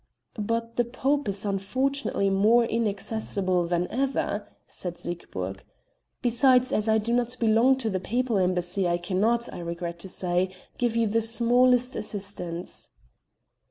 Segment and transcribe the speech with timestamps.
[0.39, 5.63] "But the Pope is unfortunately more inaccessible than ever," said Siegburg,
[6.23, 10.09] "besides, as I do not belong to the Papal Embassy I cannot, I regret to
[10.09, 12.89] say, give you the smallest assistance."